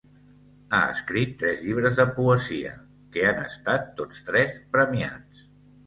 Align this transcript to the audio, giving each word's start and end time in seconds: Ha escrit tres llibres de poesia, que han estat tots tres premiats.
Ha 0.77 0.79
escrit 0.93 1.35
tres 1.41 1.61
llibres 1.67 2.01
de 2.01 2.07
poesia, 2.17 2.73
que 3.13 3.29
han 3.35 3.45
estat 3.47 3.89
tots 4.03 4.29
tres 4.33 4.61
premiats. 4.77 5.51